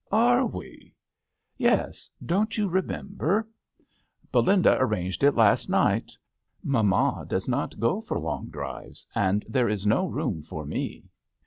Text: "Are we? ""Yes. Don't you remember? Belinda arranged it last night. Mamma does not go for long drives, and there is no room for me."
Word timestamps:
"Are 0.11 0.47
we? 0.47 0.95
""Yes. 1.69 2.09
Don't 2.25 2.57
you 2.57 2.67
remember? 2.67 3.47
Belinda 4.31 4.75
arranged 4.79 5.23
it 5.23 5.35
last 5.35 5.69
night. 5.69 6.11
Mamma 6.63 7.23
does 7.29 7.47
not 7.47 7.79
go 7.79 8.01
for 8.01 8.17
long 8.17 8.47
drives, 8.49 9.05
and 9.13 9.45
there 9.47 9.69
is 9.69 9.85
no 9.85 10.07
room 10.07 10.41
for 10.41 10.65
me." 10.65 11.03